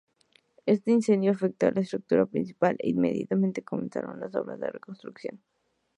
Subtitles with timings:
[0.65, 5.43] Este incendio afectó a la estructura principal, e inmediatamente comenzaron las obras de reconstrucción.